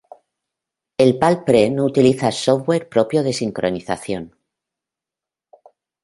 El 1.03 1.19
Palm 1.19 1.45
Pre 1.45 1.69
no 1.69 1.83
utiliza 1.85 2.31
software 2.31 2.89
propio 2.89 3.21
de 3.21 3.33
sincronización. 3.33 4.35